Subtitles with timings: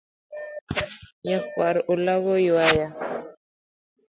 [1.27, 2.87] Nyakwar olago ywaya.